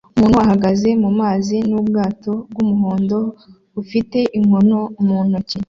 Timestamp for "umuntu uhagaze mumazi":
0.17-1.57